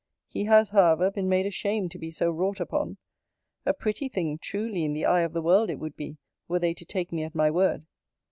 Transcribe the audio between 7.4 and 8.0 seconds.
word!